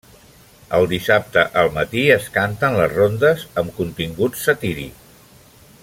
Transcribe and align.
El 0.77 0.85
Dissabte 0.93 1.43
al 1.63 1.69
matí 1.75 2.05
es 2.15 2.25
canten 2.37 2.79
les 2.79 2.95
rondes 2.95 3.45
amb 3.63 3.79
contingut 3.83 4.41
satíric. 4.47 5.07